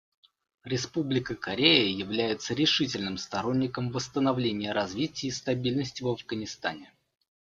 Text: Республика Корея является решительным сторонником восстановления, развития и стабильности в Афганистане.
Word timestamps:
Республика 0.63 1.35
Корея 1.35 1.95
является 1.95 2.55
решительным 2.55 3.19
сторонником 3.19 3.91
восстановления, 3.91 4.71
развития 4.71 5.27
и 5.27 5.31
стабильности 5.31 6.01
в 6.01 6.07
Афганистане. 6.07 6.91